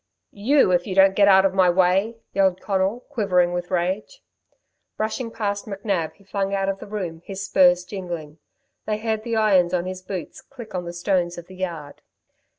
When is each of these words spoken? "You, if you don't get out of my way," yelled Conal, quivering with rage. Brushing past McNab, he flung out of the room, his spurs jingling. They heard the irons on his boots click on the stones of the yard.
"You, 0.33 0.71
if 0.71 0.87
you 0.87 0.95
don't 0.95 1.13
get 1.13 1.27
out 1.27 1.45
of 1.45 1.53
my 1.53 1.69
way," 1.69 2.17
yelled 2.33 2.59
Conal, 2.59 3.01
quivering 3.01 3.53
with 3.53 3.69
rage. 3.69 4.23
Brushing 4.97 5.29
past 5.29 5.67
McNab, 5.67 6.13
he 6.13 6.23
flung 6.23 6.55
out 6.55 6.69
of 6.69 6.79
the 6.79 6.87
room, 6.87 7.21
his 7.23 7.45
spurs 7.45 7.83
jingling. 7.83 8.39
They 8.87 8.97
heard 8.97 9.21
the 9.23 9.35
irons 9.35 9.75
on 9.75 9.85
his 9.85 10.01
boots 10.01 10.41
click 10.41 10.73
on 10.73 10.85
the 10.85 10.93
stones 10.93 11.37
of 11.37 11.45
the 11.45 11.55
yard. 11.55 12.01